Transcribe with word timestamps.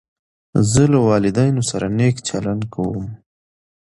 زه 0.71 0.83
له 0.91 0.99
والدینو 1.09 1.61
سره 1.71 1.87
نېک 1.97 2.15
چلند 2.27 2.63
کوم. 2.73 3.05